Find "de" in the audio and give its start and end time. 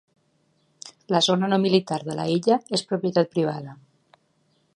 2.09-2.17